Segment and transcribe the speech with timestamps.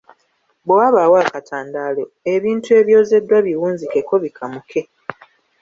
[0.65, 2.03] Bwe wabaawo akatandaalo,
[2.33, 4.81] ebintu ebyozeddwa biwunzikeko bikamuke.